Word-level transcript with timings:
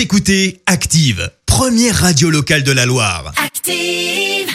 Vous 0.00 0.04
écoutez 0.04 0.62
Active, 0.64 1.30
première 1.44 1.94
radio 1.94 2.30
locale 2.30 2.62
de 2.62 2.72
la 2.72 2.86
Loire. 2.86 3.34
Active. 3.36 4.48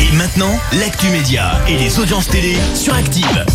Et 0.00 0.16
maintenant, 0.16 0.58
l'actu 0.80 1.06
média 1.06 1.52
et 1.68 1.76
les 1.76 2.00
audiences 2.00 2.26
télé 2.26 2.56
sur 2.74 2.92
Active. 2.92 3.46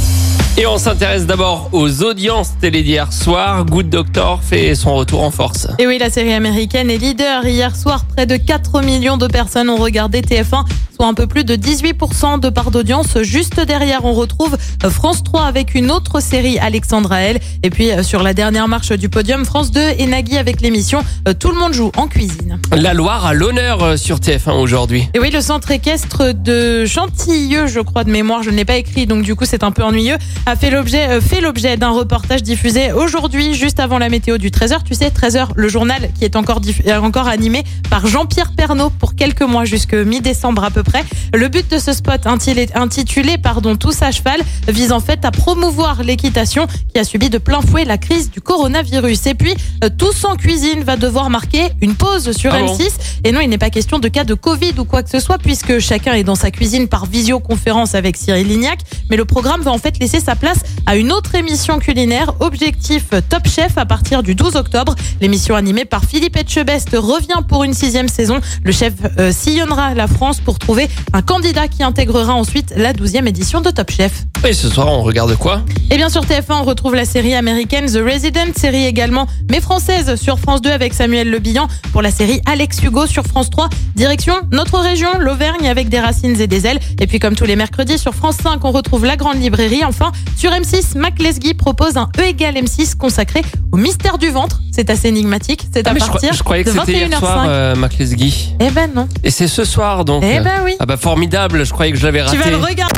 Et 0.57 0.65
on 0.65 0.77
s'intéresse 0.77 1.25
d'abord 1.25 1.67
aux 1.73 2.01
audiences 2.03 2.51
télé 2.61 2.81
d'hier 2.81 3.11
soir. 3.11 3.65
Good 3.65 3.89
Doctor 3.89 4.41
fait 4.41 4.73
son 4.73 4.95
retour 4.95 5.21
en 5.23 5.31
force. 5.31 5.67
Et 5.79 5.87
oui, 5.87 5.97
la 5.97 6.09
série 6.09 6.31
américaine 6.31 6.89
est 6.89 6.97
leader. 6.97 7.45
Hier 7.45 7.75
soir, 7.75 8.05
près 8.05 8.25
de 8.25 8.37
4 8.37 8.81
millions 8.81 9.17
de 9.17 9.27
personnes 9.27 9.69
ont 9.69 9.75
regardé 9.75 10.21
TF1, 10.21 10.65
soit 11.01 11.07
un 11.07 11.15
peu 11.15 11.25
plus 11.25 11.43
de 11.43 11.55
18% 11.55 12.39
de 12.39 12.49
part 12.49 12.69
d'audience. 12.69 13.23
Juste 13.23 13.59
derrière, 13.59 14.05
on 14.05 14.13
retrouve 14.13 14.55
France 14.87 15.23
3 15.23 15.45
avec 15.45 15.73
une 15.73 15.89
autre 15.89 16.21
série, 16.21 16.59
Alexandra 16.59 17.21
L. 17.21 17.39
Et 17.63 17.71
puis, 17.71 17.89
euh, 17.89 18.03
sur 18.03 18.21
la 18.21 18.35
dernière 18.35 18.67
marche 18.67 18.91
du 18.91 19.09
podium, 19.09 19.43
France 19.43 19.71
2 19.71 19.81
et 19.97 20.05
Nagui 20.05 20.37
avec 20.37 20.61
l'émission 20.61 21.03
euh, 21.27 21.33
Tout 21.33 21.49
le 21.49 21.55
monde 21.55 21.73
joue 21.73 21.91
en 21.97 22.05
cuisine. 22.05 22.59
La 22.71 22.93
Loire 22.93 23.25
a 23.25 23.33
l'honneur 23.33 23.81
euh, 23.81 23.97
sur 23.97 24.17
TF1 24.17 24.51
aujourd'hui. 24.51 25.07
Et 25.15 25.19
oui, 25.19 25.31
le 25.31 25.41
centre 25.41 25.71
équestre 25.71 26.35
de 26.35 26.85
Chantilly, 26.85 27.55
je 27.65 27.79
crois 27.79 28.03
de 28.03 28.11
mémoire, 28.11 28.43
je 28.43 28.51
ne 28.51 28.57
l'ai 28.57 28.65
pas 28.65 28.77
écrit, 28.77 29.07
donc 29.07 29.23
du 29.23 29.33
coup 29.33 29.45
c'est 29.45 29.63
un 29.63 29.71
peu 29.71 29.81
ennuyeux, 29.81 30.17
a 30.45 30.55
fait 30.55 30.69
l'objet 30.69 31.19
fait 31.19 31.41
l'objet 31.41 31.77
d'un 31.77 31.89
reportage 31.89 32.43
diffusé 32.43 32.91
aujourd'hui, 32.91 33.55
juste 33.55 33.79
avant 33.79 33.97
la 33.97 34.09
météo 34.09 34.37
du 34.37 34.51
13h. 34.51 34.83
Tu 34.85 34.93
sais, 34.93 35.09
13h, 35.09 35.47
le 35.55 35.67
journal 35.67 36.09
qui 36.13 36.25
est 36.25 36.35
encore, 36.35 36.61
encore 37.01 37.27
animé 37.27 37.63
par 37.89 38.05
Jean-Pierre 38.05 38.51
Pernaud 38.55 38.91
pour 38.91 39.15
quelques 39.15 39.41
mois, 39.41 39.65
jusque 39.65 39.95
mi-décembre 39.95 40.63
à 40.63 40.69
peu 40.69 40.83
près. 40.83 40.90
Le 41.33 41.47
but 41.47 41.69
de 41.71 41.77
ce 41.77 41.93
spot 41.93 42.27
intitulé, 42.27 43.37
pardon, 43.37 43.75
Tous 43.75 44.01
à 44.01 44.11
cheval 44.11 44.41
vise 44.67 44.91
en 44.91 44.99
fait 44.99 45.23
à 45.25 45.31
promouvoir 45.31 46.03
l'équitation 46.03 46.67
qui 46.93 46.99
a 46.99 47.03
subi 47.03 47.29
de 47.29 47.37
plein 47.37 47.61
fouet 47.61 47.85
la 47.85 47.97
crise 47.97 48.29
du 48.31 48.41
coronavirus. 48.41 49.27
Et 49.27 49.33
puis, 49.33 49.55
euh, 49.83 49.89
Tous 49.97 50.25
en 50.25 50.35
cuisine 50.35 50.83
va 50.83 50.97
devoir 50.97 51.29
marquer 51.29 51.69
une 51.81 51.95
pause 51.95 52.31
sur 52.31 52.53
Ah 52.53 52.59
bon 52.59 52.75
M6. 52.75 52.89
Et 53.23 53.31
non, 53.31 53.39
il 53.39 53.49
n'est 53.49 53.57
pas 53.57 53.69
question 53.69 53.99
de 53.99 54.07
cas 54.07 54.23
de 54.23 54.33
Covid 54.33 54.73
ou 54.77 54.85
quoi 54.85 55.03
que 55.03 55.09
ce 55.09 55.19
soit, 55.19 55.37
puisque 55.37 55.79
chacun 55.79 56.13
est 56.13 56.23
dans 56.23 56.35
sa 56.35 56.51
cuisine 56.51 56.87
par 56.87 57.05
visioconférence 57.05 57.95
avec 57.95 58.17
Cyril 58.17 58.47
Lignac. 58.47 58.79
Mais 59.09 59.17
le 59.17 59.25
programme 59.25 59.61
va 59.61 59.71
en 59.71 59.77
fait 59.77 59.97
laisser 59.99 60.19
sa 60.19 60.35
place 60.35 60.59
à 60.85 60.95
une 60.95 61.11
autre 61.11 61.35
émission 61.35 61.79
culinaire, 61.79 62.33
Objectif 62.39 63.09
Top 63.29 63.47
Chef, 63.47 63.77
à 63.77 63.85
partir 63.85 64.23
du 64.23 64.35
12 64.35 64.55
octobre. 64.55 64.95
L'émission 65.21 65.55
animée 65.55 65.85
par 65.85 66.05
Philippe 66.05 66.37
Etchebest 66.37 66.89
revient 66.93 67.41
pour 67.47 67.63
une 67.63 67.73
sixième 67.73 68.07
saison. 68.07 68.39
Le 68.63 68.71
chef 68.71 68.93
euh, 69.19 69.31
sillonnera 69.31 69.93
la 69.93 70.07
France 70.07 70.39
pour 70.39 70.59
trouver 70.59 70.80
un 71.13 71.21
candidat 71.21 71.67
qui 71.67 71.83
intégrera 71.83 72.33
ensuite 72.33 72.73
la 72.75 72.93
douzième 72.93 73.27
édition 73.27 73.61
de 73.61 73.69
Top 73.69 73.91
Chef. 73.91 74.25
Et 74.47 74.53
ce 74.53 74.69
soir, 74.69 74.87
on 74.87 75.03
regarde 75.03 75.35
quoi? 75.35 75.61
Et 75.91 75.97
bien 75.97 76.09
sur 76.09 76.25
TF1, 76.25 76.61
on 76.61 76.63
retrouve 76.63 76.95
la 76.95 77.05
série 77.05 77.35
américaine 77.35 77.85
The 77.85 77.99
Resident, 78.03 78.53
série 78.55 78.85
également, 78.85 79.27
mais 79.49 79.61
française 79.61 80.15
sur 80.15 80.39
France 80.39 80.61
2 80.61 80.71
avec 80.71 80.93
Samuel 80.93 81.29
Le 81.29 81.39
Bihan 81.39 81.67
pour 81.91 82.01
la 82.01 82.11
série 82.11 82.41
Alex 82.45 82.81
Hugo 82.81 83.05
sur 83.05 83.23
France 83.23 83.49
3. 83.49 83.69
Direction 83.95 84.33
notre 84.51 84.79
région, 84.79 85.09
l'Auvergne 85.19 85.67
avec 85.67 85.89
des 85.89 85.99
racines 85.99 86.39
et 86.39 86.47
des 86.47 86.65
ailes. 86.65 86.79
Et 86.99 87.07
puis 87.07 87.19
comme 87.19 87.35
tous 87.35 87.45
les 87.45 87.55
mercredis 87.55 87.97
sur 87.97 88.13
France 88.13 88.37
5, 88.41 88.63
on 88.65 88.71
retrouve 88.71 89.05
la 89.05 89.15
grande 89.15 89.39
librairie. 89.39 89.85
Enfin, 89.85 90.11
sur 90.35 90.51
M6, 90.51 90.97
Mac 90.97 91.19
Lesguy 91.19 91.53
propose 91.53 91.97
un 91.97 92.09
E 92.17 92.23
égale 92.23 92.55
M6 92.55 92.95
consacré 92.95 93.41
au 93.71 93.77
mystère 93.77 94.17
du 94.17 94.29
ventre. 94.29 94.59
C'est 94.71 94.89
assez 94.89 95.07
énigmatique, 95.09 95.67
c'est 95.73 95.85
à 95.87 95.91
Ah, 95.91 95.93
mais 95.93 95.99
je, 95.99 96.05
crois- 96.05 96.19
partir 96.19 96.33
je 96.33 96.43
croyais 96.43 96.63
que 96.63 96.69
de 96.69 96.79
c'était 96.79 96.91
hier 96.93 97.09
21h05. 97.09 97.19
soir, 97.19 97.45
euh, 97.47 97.75
Mac 97.75 97.97
Lesguy. 97.97 98.53
Eh 98.59 98.69
ben 98.69 98.89
non. 98.95 99.07
Et 99.23 99.31
c'est 99.31 99.47
ce 99.47 99.63
soir 99.65 100.05
donc. 100.05 100.23
Eh 100.25 100.39
ben 100.39 100.61
oui. 100.63 100.75
Ah 100.79 100.85
bah 100.85 100.97
formidable, 100.97 101.65
je 101.65 101.71
croyais 101.71 101.91
que 101.91 101.97
je 101.97 102.03
l'avais 102.05 102.21
raté. 102.21 102.37
Tu 102.37 102.43
vas 102.43 102.49
le 102.49 102.57
regarder. 102.57 102.93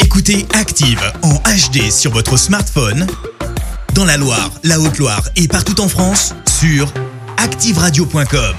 Écoutez 0.00 0.46
Active 0.54 1.00
en 1.22 1.34
HD 1.34 1.90
sur 1.90 2.10
votre 2.12 2.36
smartphone, 2.36 3.06
dans 3.94 4.04
la 4.04 4.16
Loire, 4.16 4.50
la 4.64 4.78
Haute-Loire 4.80 5.22
et 5.36 5.48
partout 5.48 5.80
en 5.80 5.88
France, 5.88 6.34
sur 6.60 6.92
activeradio.com. 7.36 8.54